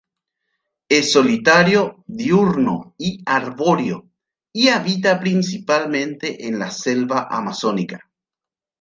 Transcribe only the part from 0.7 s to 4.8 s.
Es solitario, diurno y arbóreo y